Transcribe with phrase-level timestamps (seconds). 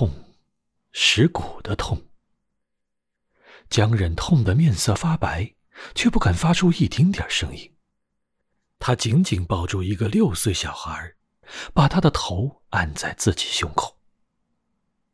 [0.00, 0.10] 痛，
[0.94, 2.06] 蚀骨的痛。
[3.68, 5.54] 江忍痛得面色发白，
[5.94, 7.70] 却不敢发出一丁点声音。
[8.78, 11.16] 他紧紧抱住一个六岁小孩，
[11.74, 13.98] 把他的头按在自己胸口。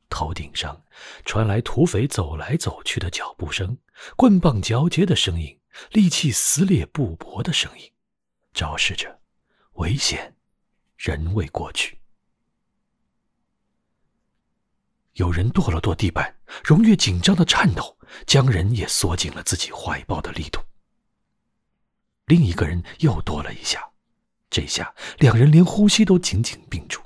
[0.08, 0.84] 头顶上
[1.24, 3.76] 传来土匪走来走去的脚步声、
[4.14, 5.60] 棍棒交接的声音、
[5.90, 7.92] 利器撕裂布帛的声音，
[8.54, 9.20] 昭示着
[9.72, 10.36] 危险
[10.96, 11.98] 仍未过去。
[15.16, 20.60] 有人跺了跺地板，荣月紧张的颤抖，江人也缩紧了自己怀抱的力度。
[22.26, 23.92] 另一个人又跺了一下，
[24.50, 27.00] 这下两人连呼吸都紧紧屏住。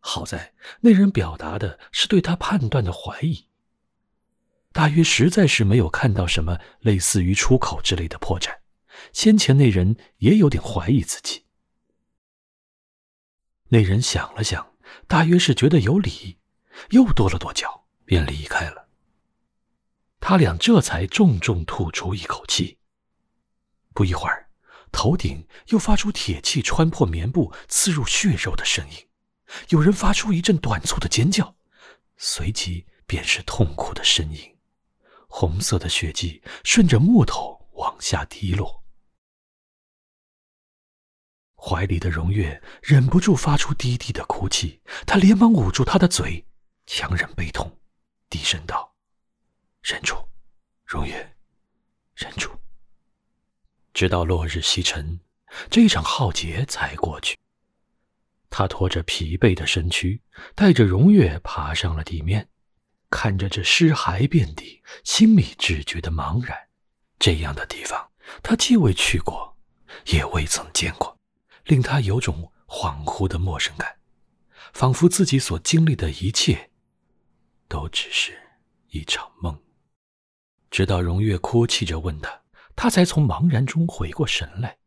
[0.00, 3.46] 好在那人表达的是对他判断的怀疑，
[4.72, 8.56] 大约实在是没有看到什么类似于出口之类的破绽。
[9.12, 11.44] 先前那人也有点怀疑自己。
[13.68, 14.72] 那人想了想，
[15.06, 16.38] 大约是觉得有理。
[16.90, 18.88] 又跺了跺脚，便离开了。
[20.20, 22.78] 他俩这才重重吐出一口气。
[23.94, 24.48] 不一会儿，
[24.90, 29.08] 头顶又发出铁器穿破棉布、刺入血肉的声音，
[29.68, 31.56] 有人发出一阵短促的尖叫，
[32.16, 34.56] 随即便是痛苦的呻吟。
[35.28, 38.82] 红色的血迹顺着木头往下滴落。
[41.54, 46.47] 怀里的荣月忍不住发出低低的哭泣，他连忙捂住他的嘴。
[46.90, 47.70] 强忍悲痛，
[48.30, 48.94] 低声道
[49.84, 50.16] ：“忍住，
[50.86, 51.36] 荣月，
[52.16, 52.50] 忍住。”
[53.92, 55.20] 直到落日西沉，
[55.70, 57.36] 这一场浩劫才过去。
[58.48, 60.22] 他拖着疲惫的身躯，
[60.54, 62.48] 带着荣月爬上了地面，
[63.10, 66.56] 看着这尸骸遍地，心里只觉得茫然。
[67.18, 68.10] 这样的地方，
[68.42, 69.58] 他既未去过，
[70.06, 71.18] 也未曾见过，
[71.64, 73.98] 令他有种恍惚的陌生感，
[74.72, 76.67] 仿佛自己所经历的一切。
[77.68, 78.36] 都只是
[78.88, 79.62] 一场梦。
[80.70, 82.42] 直到荣月哭泣着问他，
[82.74, 84.78] 他才从茫然中回过神来。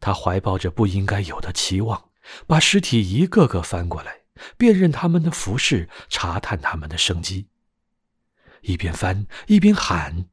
[0.00, 2.10] 他怀抱着不应该有的期望，
[2.46, 4.22] 把尸体一个个翻过来，
[4.56, 7.48] 辨认他们的服饰，查探他们的生机。
[8.62, 10.28] 一边翻一边喊。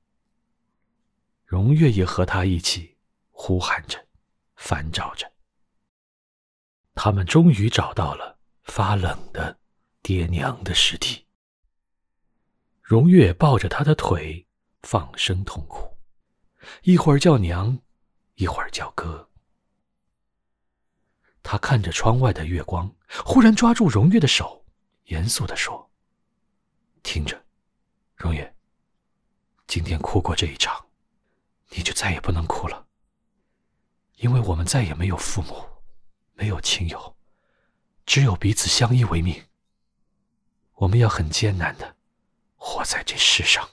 [1.45, 2.97] 荣月也和他一起
[3.29, 4.07] 呼喊着，
[4.55, 5.31] 翻找着。
[6.95, 9.59] 他们终于找到了发冷的。
[10.03, 11.25] 爹娘的尸体。
[12.81, 14.45] 荣月抱着他的腿，
[14.81, 15.97] 放声痛哭，
[16.81, 17.79] 一会儿叫娘，
[18.35, 19.29] 一会儿叫哥。
[21.41, 22.93] 他看着窗外的月光，
[23.23, 24.65] 忽然抓住荣月的手，
[25.05, 25.89] 严肃的说
[27.01, 27.41] ：“听着，
[28.17, 28.53] 荣月，
[29.67, 30.85] 今天哭过这一场，
[31.69, 32.85] 你就再也不能哭了，
[34.17, 35.65] 因为我们再也没有父母，
[36.33, 37.15] 没有亲友，
[38.05, 39.41] 只有彼此相依为命。”
[40.75, 41.95] 我们要很艰难的
[42.55, 43.72] 活在这世上。